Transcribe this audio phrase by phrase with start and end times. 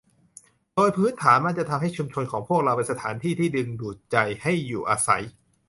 [0.75, 5.23] โดยพื้นฐาน มันจะทำให้ชุมชนของพวกเราเป็นสถานที่ที่ดึงดูดใจให้อยู่อาศัย